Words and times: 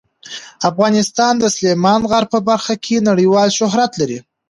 افغانستان 0.69 1.33
د 1.39 1.45
سلیمان 1.55 2.01
غر 2.09 2.23
په 2.33 2.39
برخه 2.49 2.73
کې 2.83 3.05
نړیوال 3.09 3.49
شهرت 3.59 3.91
لري. 4.01 4.19